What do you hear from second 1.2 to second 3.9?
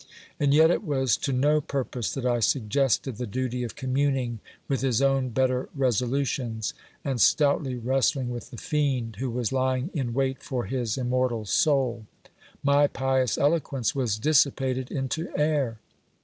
no purpose that I suggested the duty of